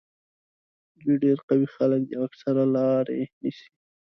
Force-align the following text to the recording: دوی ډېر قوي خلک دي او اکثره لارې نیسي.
دوی 1.01 1.15
ډېر 1.23 1.37
قوي 1.49 1.67
خلک 1.75 2.01
دي 2.07 2.13
او 2.17 2.23
اکثره 2.29 2.63
لارې 2.75 3.19
نیسي. 3.41 3.67